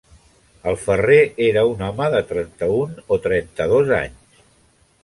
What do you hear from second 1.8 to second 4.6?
home de trenta-un o trenta-dos anys.